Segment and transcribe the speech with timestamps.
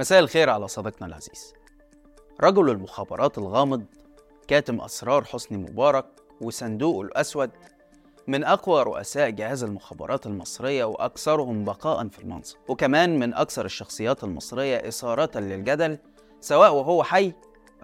[0.00, 1.54] مساء الخير على صديقنا العزيز.
[2.40, 3.84] رجل المخابرات الغامض
[4.48, 6.06] كاتم أسرار حسني مبارك
[6.40, 7.50] وصندوقه الأسود
[8.26, 14.88] من أقوى رؤساء جهاز المخابرات المصرية وأكثرهم بقاء في المنصب وكمان من أكثر الشخصيات المصرية
[14.88, 15.98] إثارة للجدل
[16.40, 17.32] سواء وهو حي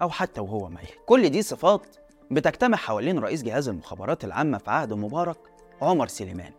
[0.01, 0.89] أو حتى وهو ميت.
[1.05, 1.97] كل دي صفات
[2.31, 5.37] بتجتمع حوالين رئيس جهاز المخابرات العامة في عهد مبارك
[5.81, 6.51] عمر سليمان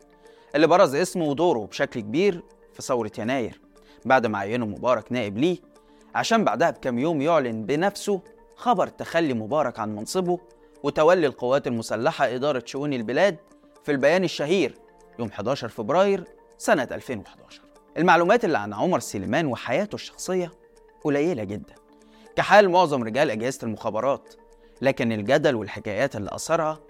[0.54, 3.67] اللي برز اسمه ودوره بشكل كبير في ثورة يناير.
[4.04, 5.58] بعد ما عينه مبارك نائب ليه
[6.14, 8.20] عشان بعدها بكام يوم يعلن بنفسه
[8.56, 10.38] خبر تخلي مبارك عن منصبه
[10.82, 13.36] وتولي القوات المسلحة إدارة شؤون البلاد
[13.84, 14.74] في البيان الشهير
[15.18, 16.24] يوم 11 فبراير
[16.58, 17.62] سنة 2011
[17.98, 20.52] المعلومات اللي عن عمر سليمان وحياته الشخصية
[21.04, 21.74] قليلة جدا
[22.36, 24.34] كحال معظم رجال أجهزة المخابرات
[24.82, 26.80] لكن الجدل والحكايات اللي أثرها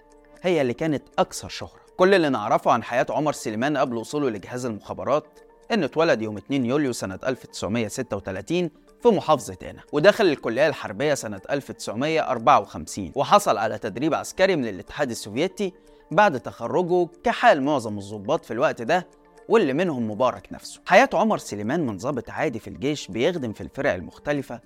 [0.41, 1.79] هي اللي كانت أكثر شهرة.
[1.97, 5.39] كل اللي نعرفه عن حياة عمر سليمان قبل وصوله لجهاز المخابرات
[5.71, 8.69] إنه اتولد يوم 2 يوليو سنة 1936
[9.03, 15.73] في محافظة قنا ودخل الكلية الحربية سنة 1954 وحصل على تدريب عسكري من الاتحاد السوفيتي
[16.11, 19.07] بعد تخرجه كحال معظم الضباط في الوقت ده
[19.49, 20.81] واللي منهم مبارك نفسه.
[20.85, 24.61] حياة عمر سليمان من ضابط عادي في الجيش بيخدم في الفرق المختلفة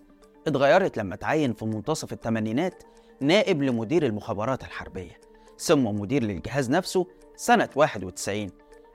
[0.48, 2.84] اتغيرت لما تعين في منتصف الثمانينات
[3.22, 5.20] نائب لمدير المخابرات الحربية
[5.60, 8.50] ثم مدير للجهاز نفسه سنة 91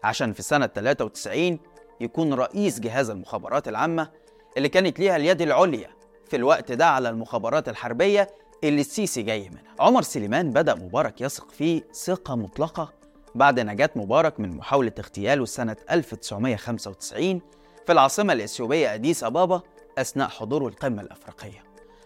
[0.05, 1.59] عشان في سنة 93
[2.00, 4.10] يكون رئيس جهاز المخابرات العامة
[4.56, 5.91] اللي كانت ليها اليد العليا
[6.28, 8.28] في الوقت ده على المخابرات الحربية
[8.64, 9.62] اللي السيسي جاي منها.
[9.80, 12.92] عمر سليمان بدأ مبارك يثق فيه ثقة مطلقة
[13.34, 17.41] بعد نجاة مبارك من محاولة اغتياله سنة 1995
[17.86, 19.62] في العاصمة الإثيوبية أديس أبابا
[19.98, 21.64] أثناء حضوره القمة الأفريقية.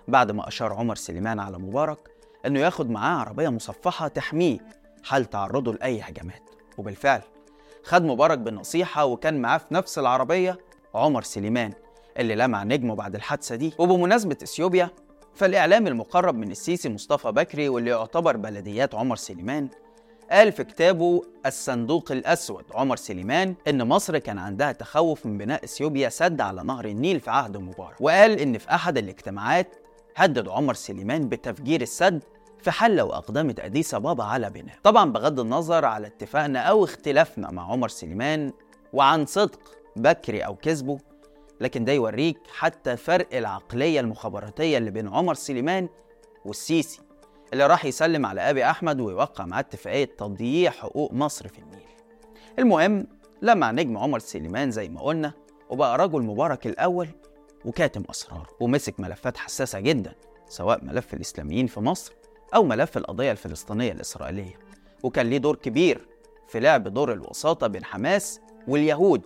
[0.08, 1.98] بعد ما أشار عمر سليمان على مبارك
[2.46, 4.58] إنه ياخد معاه عربية مصفحة تحميه
[5.04, 6.42] حال تعرضه لأي هجمات.
[6.78, 7.22] وبالفعل
[7.84, 10.58] خد مبارك بالنصيحة وكان معاه في نفس العربية
[10.94, 11.72] عمر سليمان
[12.18, 13.72] اللي لمع نجمه بعد الحادثة دي.
[13.78, 14.90] وبمناسبة إثيوبيا
[15.34, 19.68] فالإعلام المقرب من السيسي مصطفى بكري واللي يعتبر بلديات عمر سليمان
[20.30, 26.08] قال في كتابه الصندوق الأسود عمر سليمان إن مصر كان عندها تخوف من بناء إثيوبيا
[26.08, 28.00] سد على نهر النيل في عهد مبارك.
[28.00, 29.76] وقال إن في أحد الاجتماعات
[30.16, 32.22] هدد عمر سليمان بتفجير السد
[32.62, 37.50] في حل لو أقدمت أديس أبابا على بناء طبعا بغض النظر على اتفاقنا أو اختلافنا
[37.50, 38.52] مع عمر سليمان
[38.92, 39.60] وعن صدق
[39.96, 40.98] بكري أو كذبه
[41.60, 45.88] لكن ده يوريك حتى فرق العقلية المخابراتية اللي بين عمر سليمان
[46.44, 47.00] والسيسي
[47.52, 51.86] اللي راح يسلم على أبي أحمد ويوقع معاه اتفاقية تضييع حقوق مصر في النيل.
[52.58, 53.06] المهم
[53.42, 55.32] لمع نجم عمر سليمان زي ما قلنا
[55.70, 57.08] وبقى رجل مبارك الأول
[57.64, 60.14] وكاتم أسراره ومسك ملفات حساسة جدا
[60.48, 62.12] سواء ملف الإسلاميين في مصر
[62.54, 64.58] أو ملف القضية الفلسطينية الإسرائيلية
[65.02, 66.08] وكان ليه دور كبير
[66.48, 69.22] في لعب دور الوساطة بين حماس واليهود.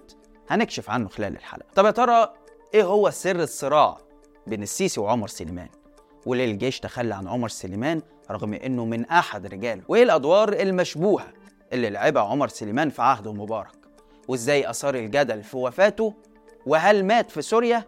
[0.51, 1.67] هنكشف عنه خلال الحلقة.
[1.75, 2.33] طب يا ترى
[2.75, 3.99] إيه هو سر الصراع
[4.47, 5.69] بين السيسي وعمر سليمان؟
[6.27, 11.27] وليه الجيش تخلى عن عمر سليمان رغم إنه من أحد رجاله؟ وإيه الأدوار المشبوهة
[11.73, 13.77] اللي لعبها عمر سليمان في عهده مبارك
[14.29, 16.15] وإزاي أثار الجدل في وفاته؟
[16.67, 17.85] وهل مات في سوريا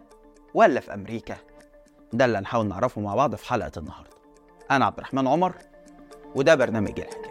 [0.53, 1.37] ولا في أمريكا؟
[2.13, 4.18] ده اللي هنحاول نعرفه مع بعض في حلقة النهاردة.
[4.71, 5.55] أنا عبد الرحمن عمر
[6.35, 7.29] وده برنامج الحكاية.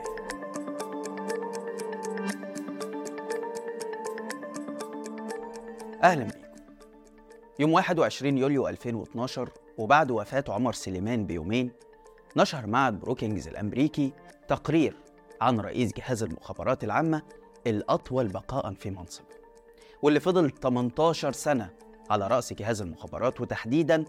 [6.02, 6.38] أهلا بيكم.
[7.58, 11.70] يوم 21 يوليو 2012 وبعد وفاة عمر سليمان بيومين
[12.36, 14.12] نشر معهد بروكينجز الأمريكي
[14.48, 14.96] تقرير
[15.40, 17.22] عن رئيس جهاز المخابرات العامة
[17.66, 19.26] الأطول بقاء في منصبه
[20.02, 21.70] واللي فضل 18 سنة
[22.10, 24.04] على رأس جهاز المخابرات وتحديدا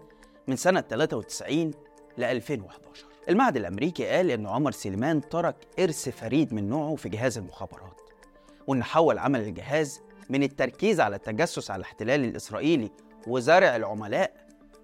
[0.48, 1.70] من سنة 93
[2.18, 7.38] ل 2011 المعهد الأمريكي قال إن عمر سليمان ترك إرث فريد من نوعه في جهاز
[7.38, 8.00] المخابرات
[8.66, 12.90] وإن حول عمل الجهاز من التركيز على التجسس على الاحتلال الإسرائيلي
[13.26, 14.32] وزرع العملاء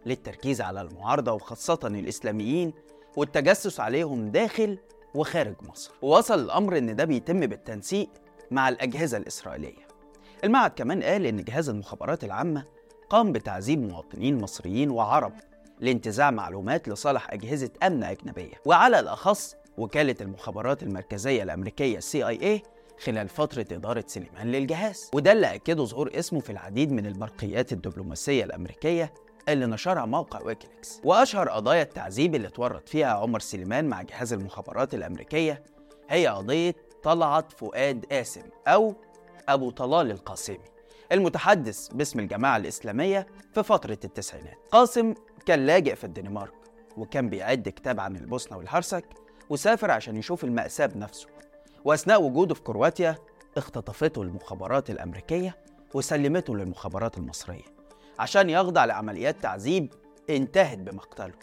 [0.07, 2.73] للتركيز على المعارضة وخاصة الإسلاميين
[3.17, 4.79] والتجسس عليهم داخل
[5.15, 5.93] وخارج مصر.
[6.03, 8.09] ووصل الأمر إن ده بيتم بالتنسيق
[8.51, 9.87] مع الأجهزة الإسرائيلية.
[10.45, 12.65] المعهد كمان قال إن جهاز المخابرات العامة
[13.11, 15.33] قام بتعذيب مواطنين مصريين وعرب
[15.81, 18.55] لانتزاع معلومات لصالح أجهزة أمن أجنبية.
[18.65, 22.61] وعلى الأخص وكالة المخابرات المركزية الأمريكية CIA
[23.05, 25.11] خلال فترة إدارة سليمان للجهاز.
[25.15, 29.15] وده اللي أكده ظهور اسمه في العديد من البرقيات الدبلوماسية الأمريكية
[29.49, 31.01] اللي نشرها موقع ويكيليكس.
[31.05, 35.63] وأشهر قضايا التعذيب اللي اتورط فيها عمر سليمان مع جهاز المخابرات الأمريكية
[36.11, 38.95] هي قضية طلعت فؤاد قاسم أو
[39.49, 40.59] أبو طلال القاسمي
[41.13, 44.59] المتحدث باسم الجماعة الإسلامية في فترة التسعينات.
[44.73, 45.15] قاسم
[45.47, 46.53] كان لاجئ في الدنمارك
[46.97, 49.05] وكان بيعد كتاب عن البوسنة والهرسك
[49.51, 51.29] وسافر عشان يشوف المأساة بنفسه.
[51.85, 53.17] وأثناء وجوده في كرواتيا
[53.57, 55.57] اختطفته المخابرات الأمريكية
[55.95, 57.65] وسلمته للمخابرات المصرية.
[58.19, 59.95] عشان يخضع لعمليات تعذيب
[60.31, 61.35] انتهت بمقتله.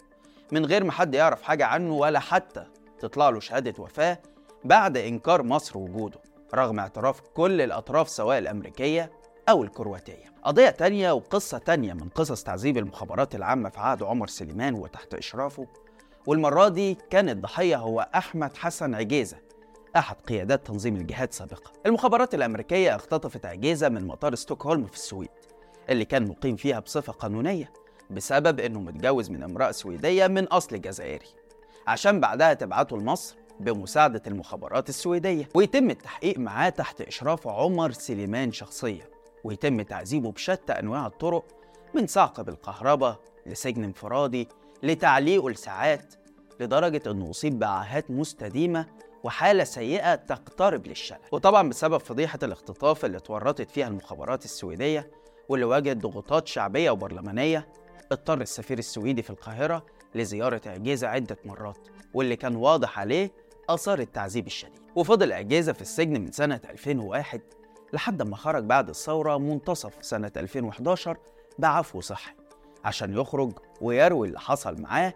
[0.52, 2.66] من غير ما حد يعرف حاجة عنه ولا حتى
[2.98, 4.18] تطلع له شهادة وفاة
[4.64, 6.18] بعد إنكار مصر وجوده
[6.54, 9.10] رغم اعتراف كل الأطراف سواء الأمريكية
[9.48, 10.34] أو الكرواتية.
[10.42, 15.66] قضية تانية وقصة تانية من قصص تعذيب المخابرات العامة في عهد عمر سليمان وتحت إشرافه.
[16.26, 19.36] والمرة دي كان الضحية هو أحمد حسن عجيزة
[19.96, 25.28] أحد قيادات تنظيم الجهاد سابقا المخابرات الأمريكية اختطفت عجيزة من مطار ستوكهولم في السويد
[25.90, 27.72] اللي كان مقيم فيها بصفة قانونية
[28.10, 31.26] بسبب إنه متجوز من امرأة سويدية من أصل جزائري.
[31.86, 39.13] عشان بعدها تبعته لمصر بمساعدة المخابرات السويدية ويتم التحقيق معاه تحت إشراف عمر سليمان شخصيا.
[39.44, 41.44] ويتم تعذيبه بشتى أنواع الطرق
[41.94, 44.48] من صعق بالكهرباء لسجن انفرادي
[44.82, 46.14] لتعليقه لساعات
[46.60, 48.86] لدرجة أنه أصيب بعاهات مستديمة
[49.24, 51.18] وحالة سيئة تقترب للشلل.
[51.32, 55.10] وطبعا بسبب فضيحة الاختطاف اللي اتورطت فيها المخابرات السويدية
[55.48, 57.68] واللي واجهت ضغوطات شعبية وبرلمانية
[58.12, 61.78] اضطر السفير السويدي في القاهرة لزيارة عجيزة عدة مرات
[62.14, 63.32] واللي كان واضح عليه
[63.68, 64.80] آثار التعذيب الشديد.
[64.96, 67.40] وفضل عجيزة في السجن من سنة 2001
[67.94, 71.16] لحد ما خرج بعد الثورة منتصف سنة 2011
[71.58, 72.32] بعفو صحي
[72.84, 75.14] عشان يخرج ويروي اللي حصل معاه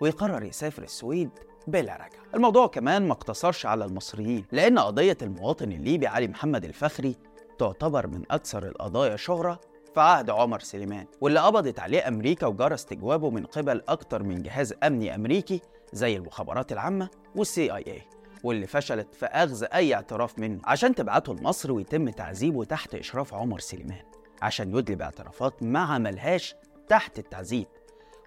[0.00, 1.30] ويقرر يسافر السويد
[1.66, 2.10] بلا رجعة.
[2.34, 7.16] الموضوع كمان ما اقتصرش على المصريين لأن قضية المواطن الليبي علي محمد الفخري
[7.58, 9.60] تعتبر من أكثر القضايا شهرة
[9.94, 14.74] في عهد عمر سليمان واللي قبضت عليه أمريكا وجرى استجوابه من قبل أكتر من جهاز
[14.82, 15.60] أمني أمريكي
[15.92, 18.02] زي المخابرات العامة والسي آي اي
[18.44, 23.58] واللي فشلت في أخذ أي اعتراف منه عشان تبعته لمصر ويتم تعذيبه تحت إشراف عمر
[23.58, 24.02] سليمان.
[24.42, 26.54] عشان يدلي باعترافات ما عملهاش
[26.88, 27.66] تحت التعذيب.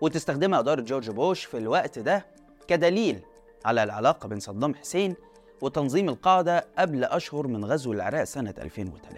[0.02, 2.26] وتستخدمها إدارة جورج بوش في الوقت ده
[2.68, 3.20] كدليل
[3.66, 5.16] على العلاقة بين صدام حسين
[5.62, 9.18] وتنظيم القاعدة قبل أشهر من غزو العراق سنة 2003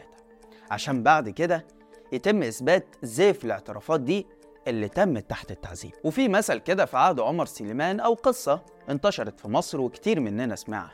[0.72, 1.66] عشان بعد كده
[2.12, 4.28] يتم إثبات زيف الاعترافات دي
[4.68, 5.92] اللي تمت تحت التعذيب.
[6.04, 10.92] وفي مثل كده في عهد عمر سليمان أو قصة انتشرت في مصر وكتير مننا سمعها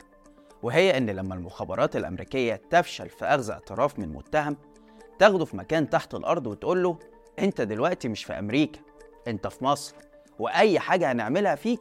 [0.62, 4.56] وهي إن لما المخابرات الأمريكية تفشل في أخذ اعتراف من متهم
[5.18, 6.98] تاخده في مكان تحت الأرض وتقول له
[7.38, 8.80] أنت دلوقتي مش في أمريكا
[9.28, 9.94] أنت في مصر
[10.38, 11.80] وأي حاجة هنعملها فيك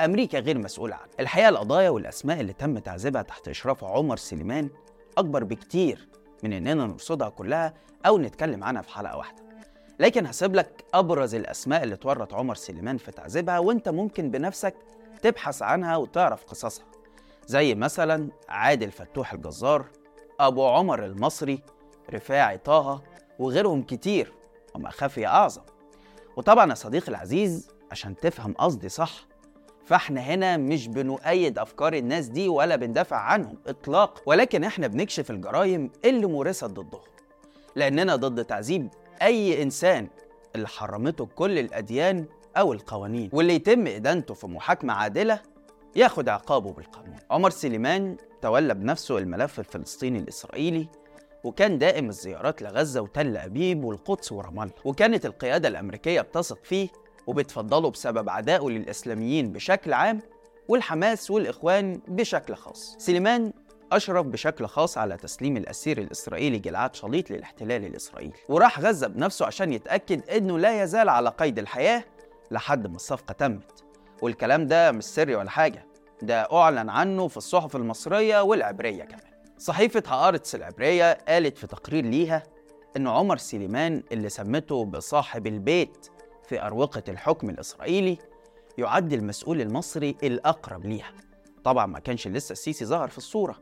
[0.00, 4.70] أمريكا غير مسؤولة عنها الحقيقة القضايا والأسماء اللي تم تعذيبها تحت إشراف عمر سليمان
[5.18, 6.08] أكبر بكتير
[6.42, 7.74] من إننا نرصدها كلها
[8.06, 9.42] أو نتكلم عنها في حلقة واحدة.
[10.00, 14.74] لكن هسيب لك أبرز الأسماء اللي تورط عمر سليمان في تعذيبها وأنت ممكن بنفسك
[15.22, 16.84] تبحث عنها وتعرف قصصها.
[17.46, 19.86] زي مثلا عادل فتوح الجزار
[20.40, 21.62] أبو عمر المصري
[22.14, 23.02] رفاعي طه
[23.38, 24.32] وغيرهم كتير
[24.74, 25.62] وما خفي أعظم.
[26.36, 29.26] وطبعا يا صديقي العزيز عشان تفهم قصدي صح
[29.84, 34.22] فاحنا هنا مش بنؤيد أفكار الناس دي ولا بندافع عنهم اطلاقا.
[34.26, 37.00] ولكن إحنا بنكشف الجرائم اللي مورست ضدهم.
[37.76, 38.88] لأننا ضد تعذيب
[39.22, 40.08] أي إنسان
[40.56, 42.26] اللي حرمته كل الأديان
[42.56, 45.40] أو القوانين واللي يتم إدانته في محاكمة عادلة
[45.96, 47.16] ياخد عقابه بالقانون.
[47.30, 50.88] عمر سليمان تولى بنفسه الملف الفلسطيني الإسرائيلي
[51.44, 56.88] وكان دائم الزيارات لغزة وتل أبيب والقدس ورام الله وكانت القيادة الأمريكية بتثق فيه
[57.26, 60.20] وبتفضله بسبب عدائه للإسلاميين بشكل عام
[60.68, 62.96] والحماس والإخوان بشكل خاص.
[62.98, 63.52] سليمان
[63.92, 68.32] أشرف بشكل خاص على تسليم الأسير الإسرائيلي جلعاد شليط للاحتلال الإسرائيلي.
[68.48, 72.04] وراح غزة بنفسه عشان يتأكد إنه لا يزال على قيد الحياة
[72.50, 73.84] لحد ما الصفقة تمت.
[74.22, 75.86] والكلام ده مش سري ولا حاجة
[76.22, 79.34] ده أعلن عنه في الصحف المصرية والعبرية كمان.
[79.58, 82.42] صحيفة هآرتس العبرية قالت في تقرير ليها
[82.96, 86.06] إن عمر سليمان اللي سمته بصاحب البيت
[86.48, 88.18] في أروقة الحكم الإسرائيلي
[88.78, 91.12] يعد المسؤول المصري الأقرب ليها.
[91.64, 93.56] طبعا ما كانش لسه السيسي ظهر في الصورة.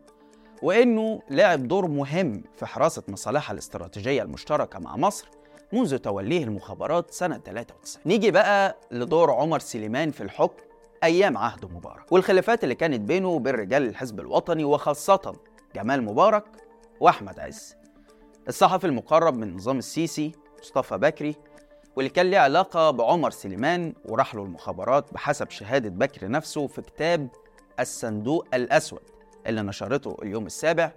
[0.62, 5.28] وإنه لعب دور مهم في حراسة مصالحها الاستراتيجية المشتركة مع مصر
[5.73, 10.62] منذ توليه المخابرات سنة 93 نيجي بقى لدور عمر سليمان في الحكم
[11.04, 15.35] أيام عهد مبارك والخلافات اللي كانت بينه وبين رجال الحزب الوطني وخاصة
[15.75, 16.45] جمال مبارك
[17.00, 17.76] وأحمد عز.
[18.49, 21.37] الصحفي المقرب من نظام السيسي مصطفى بكري
[21.97, 27.28] واللي كان ليه علاقة بعمر سليمان وراح له المخابرات بحسب شهادة بكر نفسه في كتاب
[27.81, 29.00] الصندوق الأسود.
[29.46, 30.92] اللي نشرته اليوم السابع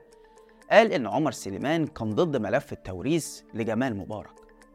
[0.71, 4.31] قال إن عمر سليمان كان ضد ملف التوريث لجمال مبارك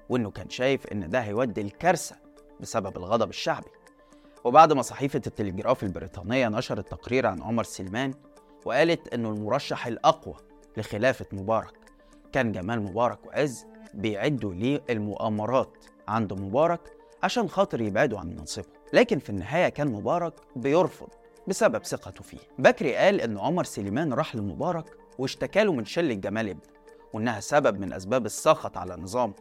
[0.08, 2.16] وإنه كان شايف إن ده هيودي الكارثة
[2.60, 3.70] بسبب الغضب الشعبي.
[4.44, 8.14] وبعد ما صحيفة التلجراف البريطانية نشرت تقرير عن عمر سليمان
[8.64, 10.34] وقالت إنه المرشح الأقوى
[10.76, 11.74] لخلافة مبارك.
[12.32, 16.80] كان جمال مبارك وعز بيعدوا ليه المؤامرات عند مبارك
[17.22, 18.66] عشان خاطر يبعدوا عن منصبه.
[18.92, 21.08] لكن في النهاية كان مبارك بيرفض
[21.50, 22.38] بسبب ثقته فيه.
[22.58, 24.84] بكري قال إن عمر سليمان راح لمبارك
[25.18, 26.62] واشتكى له من شلة جمال ابنه
[27.12, 29.34] وإنها سبب من أسباب السخط على نظامه.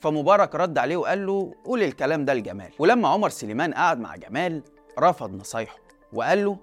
[0.00, 2.70] فمبارك رد عليه وقال له قول الكلام ده لجمال.
[2.78, 4.62] ولما عمر سليمان قعد مع جمال
[4.98, 5.76] رفض نصايحه
[6.12, 6.58] وقال له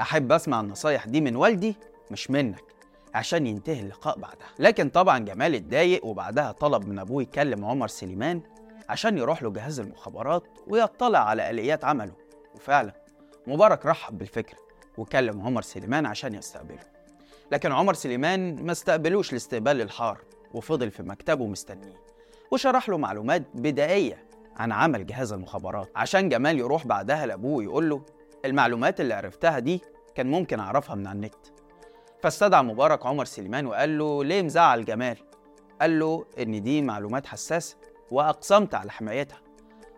[0.00, 1.76] أحب أسمع النصايح دي من والدي
[2.10, 2.64] مش منك
[3.14, 4.48] عشان ينتهي اللقاء بعدها.
[4.58, 8.40] لكن طبعا جمال اتضايق وبعدها طلب من أبوه يكلم عمر سليمان
[8.88, 12.12] عشان يروح له جهاز المخابرات ويطلع على آليات عمله.
[12.54, 13.03] وفعلا
[13.46, 14.58] مبارك رحب بالفكرة
[14.98, 16.94] وكلم عمر سليمان عشان يستقبله.
[17.52, 20.20] لكن عمر سليمان ما استقبلوش الاستقبال الحار
[20.54, 21.96] وفضل في مكتبه مستنيه
[22.50, 24.24] وشرح له معلومات بدائية
[24.56, 28.02] عن عمل جهاز المخابرات عشان جمال يروح بعدها لأبوه يقول له
[28.44, 29.80] المعلومات اللي عرفتها دي
[30.14, 31.34] كان ممكن أعرفها من على النت.
[32.22, 35.16] فاستدعى مبارك عمر سليمان وقال له ليه مزعل جمال؟
[35.80, 37.76] قال له إن دي معلومات حساسة
[38.10, 39.38] وأقسمت على حمايتها.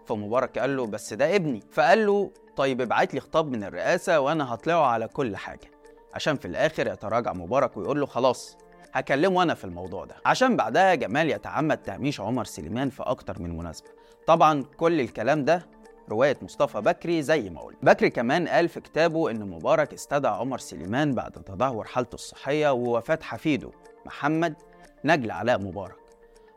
[0.07, 1.61] فمبارك قال له بس ده ابني.
[1.73, 5.71] فقال له طيب ابعت لي خطاب من الرئاسة وأنا هطلعه على كل حاجة.
[6.15, 8.57] عشان في الآخر يتراجع مبارك ويقول له خلاص
[8.93, 10.15] هكلمه أنا في الموضوع ده.
[10.27, 13.89] عشان بعدها جمال يتعمد تهميش عمر سليمان في أكتر من مناسبة.
[14.27, 15.67] طبعا كل الكلام ده
[16.09, 20.59] رواية مصطفى بكري زي ما قلت بكري كمان قال في كتابه إن مبارك استدعى عمر
[20.59, 23.71] سليمان بعد تدهور حالته الصحية ووفاة حفيده
[24.07, 24.55] محمد
[25.05, 25.97] نجل علاء مبارك.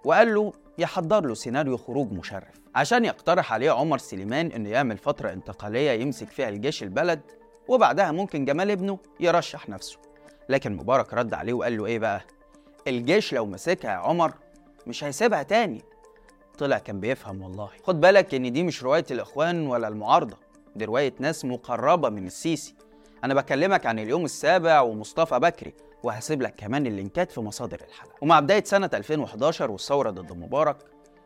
[0.05, 2.59] وقال له يحضر له سيناريو خروج مشرف.
[2.75, 7.21] عشان يقترح عليه عمر سليمان إنه يعمل فترة انتقالية يمسك فيها الجيش البلد
[7.67, 9.97] وبعدها ممكن جمال ابنه يرشح نفسه.
[10.49, 12.21] لكن مبارك رد عليه وقال له إيه بقى؟
[12.87, 14.33] الجيش لو مسكها يا عمر
[14.87, 15.81] مش هيسيبها تاني.
[16.57, 17.69] طلع كان بيفهم والله.
[17.83, 20.37] خد بالك إن دي مش رواية الإخوان ولا المعارضة
[20.75, 22.75] دي رواية ناس مقربة من السيسي.
[23.23, 25.73] أنا بكلمك عن اليوم السابع ومصطفى بكري
[26.03, 28.15] وهسيب لك كمان اللينكات في مصادر الحلقة.
[28.21, 30.77] ومع بداية سنة 2011 والثورة ضد مبارك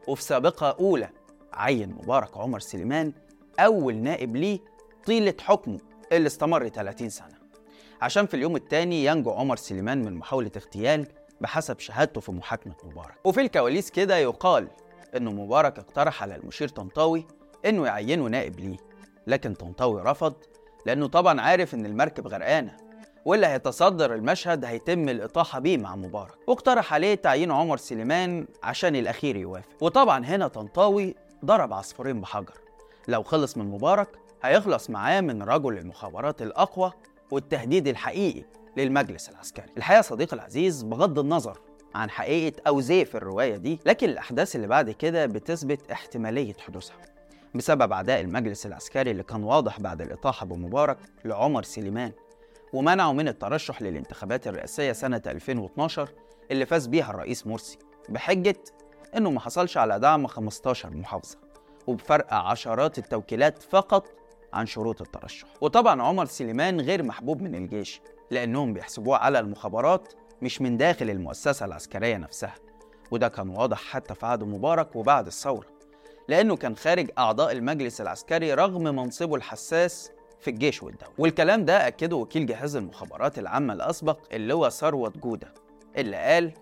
[0.08, 1.10] وفي سابقة أولى
[1.54, 3.14] عين مبارك عمر سليمان
[3.60, 4.60] أول نائب ليه
[5.06, 5.80] طيلة حكمه
[6.12, 7.44] اللي استمر 30 سنة.
[8.02, 11.08] عشان في اليوم الثاني ينجو عمر سليمان من محاولة اغتيال
[11.42, 13.16] بحسب شهادته في محاكمة مبارك.
[13.24, 14.68] وفي الكواليس كده يقال
[15.18, 17.28] إنه مبارك اقترح على المشير طنطاوي
[17.66, 18.78] إنه يعينه نائب ليه
[19.28, 20.34] لكن طنطاوي رفض
[20.86, 22.78] لأنه طبعا عارف إن المركب غرقانة
[23.26, 26.34] واللي هيتصدر المشهد هيتم الإطاحة بيه مع مبارك.
[26.48, 29.84] واقترح عليه تعيين عمر سليمان عشان الأخير يوافق.
[29.84, 32.54] وطبعا هنا طنطاوي ضرب عصفورين بحجر.
[33.08, 34.08] لو خلص من مبارك
[34.44, 36.92] هيخلص معاه من رجل المخابرات الأقوى
[37.32, 38.44] والتهديد الحقيقي
[38.78, 39.66] للمجلس العسكري.
[39.78, 41.60] الحقيقة صديقي العزيز بغض النظر
[41.96, 46.96] عن حقيقة أو زيف الرواية دي لكن الأحداث اللي بعد كده بتثبت احتمالية حدوثها.
[47.56, 52.12] بسبب أعداء المجلس العسكري اللي كان واضح بعد الإطاحة بمبارك لعمر سليمان
[52.74, 56.10] ومنعه من الترشح للانتخابات الرئاسية سنة 2012
[56.52, 57.78] اللي فاز بيها الرئيس مرسي
[58.10, 58.56] بحجة
[59.18, 61.38] إنه ما حصلش على دعم 15 محافظة
[61.88, 64.08] وبفرق عشرات التوكيلات فقط
[64.54, 65.48] عن شروط الترشح.
[65.62, 68.02] وطبعا عمر سليمان غير محبوب من الجيش
[68.32, 72.56] لأنهم بيحسبوه على المخابرات مش من داخل المؤسسة العسكرية نفسها.
[73.12, 75.68] وده كان واضح حتى في عهد مبارك وبعد الثورة
[76.28, 81.14] لأنه كان خارج أعضاء المجلس العسكري رغم منصبه الحساس في الجيش والدولة.
[81.18, 85.54] والكلام ده أكده وكيل جهاز المخابرات العامة الأسبق اللي هو ثروت جودة
[85.98, 86.54] اللي قال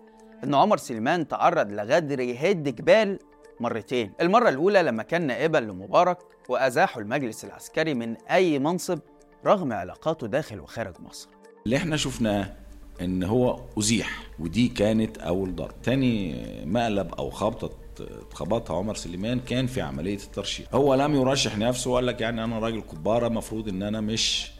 [0.44, 3.18] إن عمر سليمان تعرض لغدر يهد جبال
[3.60, 4.12] مرتين.
[4.20, 6.18] المرة الأولى لما كان نائبا لمبارك
[6.48, 8.98] وأزاحوا المجلس العسكري من أي منصب
[9.46, 11.28] رغم علاقاته داخل وخارج مصر.
[11.64, 12.52] اللي إحنا شفناه
[13.00, 15.82] إن هو أزيح ودي كانت أول ضرب.
[15.82, 16.34] تاني
[16.66, 17.70] مقلب أو خبطة
[18.00, 22.58] اتخبطها عمر سليمان كان في عملية الترشيح هو لم يرشح نفسه وقال لك يعني أنا
[22.58, 24.52] راجل كباره المفروض إن أنا مش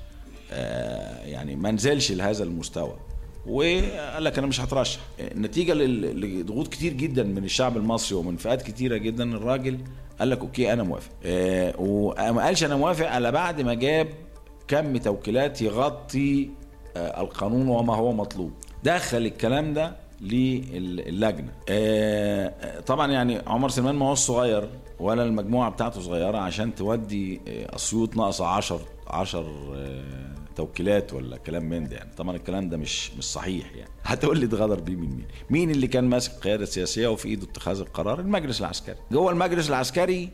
[0.53, 2.97] آه يعني ما انزلش لهذا المستوى.
[3.47, 5.01] وقال لك أنا مش هترشح.
[5.37, 9.79] نتيجة لضغوط كتير جدا من الشعب المصري ومن فئات كتيرة جدا الراجل
[10.19, 11.11] قال لك أوكي أنا موافق.
[11.25, 14.09] آه وما قالش أنا موافق إلا بعد ما جاب
[14.69, 16.51] كم توكيلات يغطي
[16.97, 18.53] آه القانون وما هو مطلوب.
[18.85, 21.53] دخل الكلام ده للجنة.
[21.69, 24.69] آه طبعا يعني عمر سليمان ما هو صغير
[25.01, 28.81] ولا المجموعة بتاعته صغيرة عشان تودي أسيوط ناقصة 10
[29.13, 29.47] 10
[30.57, 32.11] توكيلات ولا كلام من ده يعني.
[32.17, 33.91] طبعا الكلام ده مش مش صحيح يعني.
[34.03, 37.81] هتقول لي اتغدر بيه من مين؟ مين اللي كان ماسك القياده السياسيه وفي إيده اتخاذ
[37.81, 38.97] القرار؟ المجلس العسكري.
[39.13, 40.31] جوه المجلس العسكري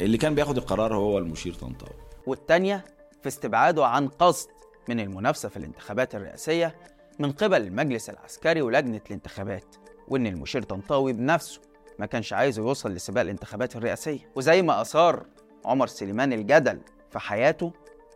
[0.00, 1.96] اللي كان بياخد القرار هو المشير طنطاوي.
[2.26, 2.84] والتانية
[3.22, 4.48] في استبعاده عن قصد
[4.88, 6.74] من المنافسة في الانتخابات الرئاسية
[7.18, 9.76] من قبل المجلس العسكري ولجنة الانتخابات
[10.08, 11.60] وإن المشير طنطاوي بنفسه
[11.98, 14.30] ما كانش عايز يوصل لسباق الانتخابات الرئاسية.
[14.34, 15.26] وزي ما أثار
[15.64, 17.72] عمر سليمان الجدل في حياته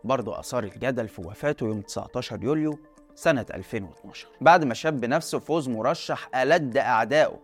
[0.07, 2.79] برضه أثار الجدل في وفاته يوم 19 يوليو
[3.15, 7.39] سنة 2012 بعد ما شاب بنفسه فوز مرشح ألد أعدائه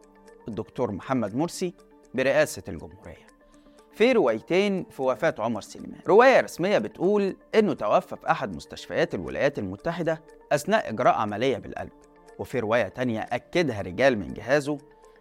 [0.48, 1.74] الدكتور محمد مرسي
[2.14, 3.28] برئاسة الجمهورية.
[3.94, 6.00] في روايتين في وفاة عمر سليمان.
[6.08, 11.92] رواية رسمية بتقول إنه توفى في أحد مستشفيات الولايات المتحدة أثناء إجراء عملية بالقلب.
[12.40, 14.78] وفي رواية تانية أكدها رجال من جهازه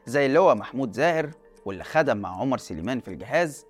[0.06, 1.30] زي اللواء محمود زاهر
[1.64, 3.66] واللي خدم مع عمر سليمان في الجهاز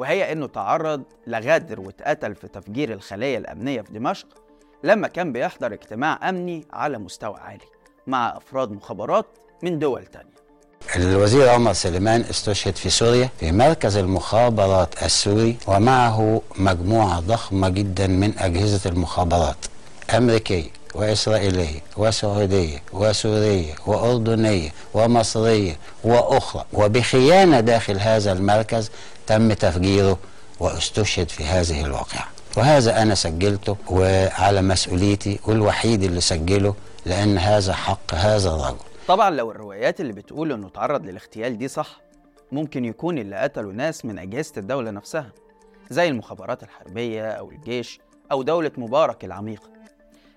[0.00, 4.26] وهي إنه تعرض لغدر واتقتل في تفجير الخلايا الأمنية في دمشق
[4.84, 7.64] لما كان بيحضر اجتماع أمني على مستوى عالي
[8.06, 9.26] مع أفراد مخابرات
[9.62, 10.30] من دول تانية.
[10.96, 18.38] الوزير عمر سليمان استشهد في سوريا في مركز المخابرات السوري ومعه مجموعة ضخمة جدا من
[18.38, 19.56] أجهزة المخابرات
[20.16, 26.64] أمريكية وإسرائيلية وسعودية وسورية وأردنية ومصرية وأخرى.
[26.72, 28.90] وبخيانة داخل هذا المركز
[29.30, 30.18] تم تفجيره
[30.60, 32.28] واستشهد في هذه الواقعة.
[32.56, 36.74] وهذا أنا سجلته وعلى مسؤوليتي والوحيد اللي سجله
[37.06, 38.76] لأن هذا حق هذا الرجل
[39.08, 42.00] طبعا لو الروايات اللي بتقول إنه تعرض للاغتيال دي صح
[42.52, 45.32] ممكن يكون اللي قتلوا ناس من أجهزة الدولة نفسها
[45.90, 48.00] زي المخابرات الحربية أو الجيش
[48.32, 49.68] أو دولة مبارك العميقه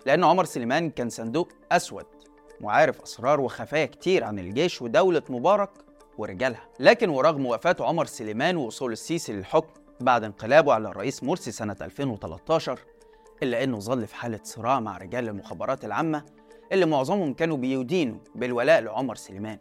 [0.06, 2.06] لأن عمر سليمان كان صندوق أسود
[2.62, 5.70] وعارف أسرار وخفايا كتير عن الجيش ودولة مبارك.
[6.18, 6.70] ورجالها.
[6.80, 12.80] لكن ورغم وفاة عمر سليمان ووصول السيسي للحكم بعد انقلابه على الرئيس مرسي سنة 2013
[13.44, 16.26] إلا إنه ظل في حالة صراع مع رجال المخابرات العامة
[16.72, 19.58] اللي معظمهم كانوا بيدينوا بالولاء لعمر سليمان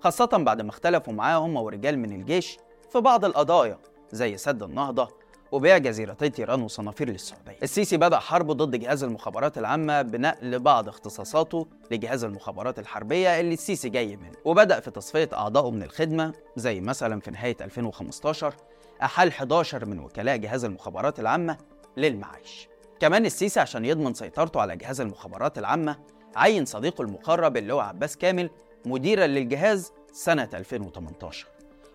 [0.00, 2.58] خاصة بعد ما اختلفوا معاه هم ورجال من الجيش
[2.90, 3.78] في بعض القضايا
[4.12, 5.08] زي سد النهضة
[5.52, 7.56] وبيع جزيرتي تيران وصنافير للسعودية.
[7.62, 13.88] السيسي بدأ حربه ضد جهاز المخابرات العامة بنقل بعض اختصاصاته لجهاز المخابرات الحربية اللي السيسي
[13.88, 18.54] جاي منه وبدأ في تصفية أعضائه من الخدمة زي مثلا في نهاية 2015
[19.02, 21.56] أحال 11 من وكلاء جهاز المخابرات العامة
[21.96, 22.68] للمعاش.
[23.00, 25.96] كمان السيسي عشان يضمن سيطرته على جهاز المخابرات العامة
[26.36, 28.50] عين صديقه المقرب اللي هو عباس كامل
[28.86, 31.46] مديرا للجهاز سنة 2018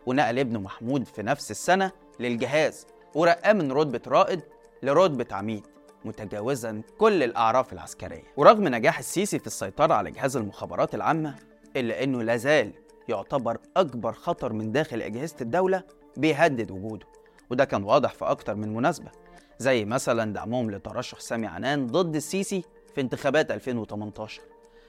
[0.05, 4.41] ونقل ابنه محمود في نفس السنة للجهاز ورقاه من رتبة رائد
[4.84, 5.68] لرتبة عميد
[6.06, 8.24] متجاوزا كل الأعراف العسكرية.
[8.38, 11.36] ورغم نجاح السيسي في السيطرة على جهاز المخابرات العامة
[11.75, 12.72] إلا أنه لازال
[13.10, 15.84] يعتبر أكبر خطر من داخل أجهزة الدولة
[16.18, 17.06] بيهدد وجوده.
[17.50, 19.12] وده كان واضح في أكتر من مناسبة
[19.60, 22.64] زي مثلا دعمهم لترشح سامي عنان ضد السيسي
[22.96, 24.42] في انتخابات 2018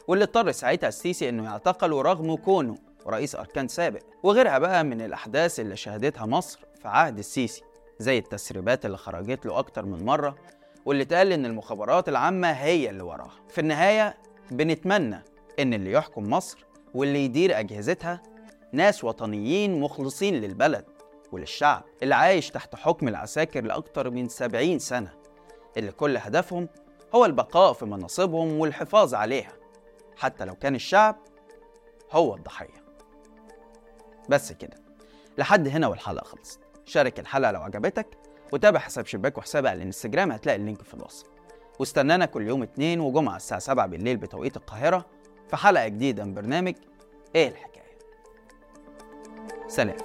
[0.09, 2.75] واللي اضطر ساعتها السيسي إنه يعتقله رغم كونه
[3.07, 4.01] رئيس أركان سابق.
[4.23, 7.63] وغيرها بقى من الأحداث اللي شهدتها مصر في عهد السيسي.
[8.03, 10.37] زي التسريبات اللي خرجت له أكتر من مرة
[10.85, 13.41] واللي اتقال إن المخابرات العامة هي اللي وراها.
[13.49, 14.19] في النهاية
[14.51, 15.23] بنتمنى
[15.59, 18.23] إن اللي يحكم مصر واللي يدير أجهزتها
[18.73, 20.85] ناس وطنيين مخلصين للبلد
[21.33, 25.13] وللشعب اللي عايش تحت حكم العساكر لأكتر من 70 سنة
[25.77, 26.69] اللي كل هدفهم
[27.15, 29.53] هو البقاء في مناصبهم والحفاظ عليها
[30.17, 31.17] حتى لو كان الشعب
[32.13, 32.83] هو الضحية.
[34.29, 34.77] بس كده.
[35.39, 36.61] لحد هنا والحلقة خلصت.
[36.85, 38.07] شارك الحلقة لو عجبتك
[38.53, 41.27] وتابع حساب شباك وحسابي على الانستجرام هتلاقي اللينك في الوصف.
[41.79, 45.07] واستنانا كل يوم اتنين وجمعة الساعة 7 بالليل بتوقيت القاهرة
[45.49, 46.75] في حلقة جديدة من برنامج
[47.35, 47.83] إيه الحكاية؟
[49.69, 49.97] سلام.